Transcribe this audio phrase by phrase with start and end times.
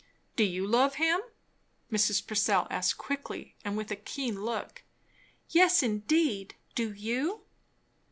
[0.35, 1.19] "Do you love him?"
[1.91, 2.25] Mrs.
[2.25, 4.81] Purcell asked quickly and with a keen look.
[5.49, 6.55] "Yes, indeed.
[6.73, 7.41] Do you?"